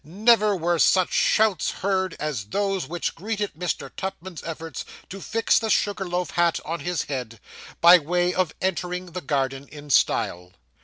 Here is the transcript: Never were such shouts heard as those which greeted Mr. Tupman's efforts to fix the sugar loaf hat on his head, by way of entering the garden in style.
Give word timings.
Never 0.03 0.55
were 0.55 0.79
such 0.79 1.13
shouts 1.13 1.69
heard 1.69 2.15
as 2.19 2.45
those 2.45 2.87
which 2.87 3.13
greeted 3.13 3.53
Mr. 3.53 3.91
Tupman's 3.95 4.41
efforts 4.41 4.83
to 5.09 5.21
fix 5.21 5.59
the 5.59 5.69
sugar 5.69 6.07
loaf 6.07 6.31
hat 6.31 6.59
on 6.65 6.79
his 6.79 7.03
head, 7.03 7.39
by 7.81 7.99
way 7.99 8.33
of 8.33 8.51
entering 8.63 9.11
the 9.11 9.21
garden 9.21 9.67
in 9.67 9.91
style. 9.91 10.53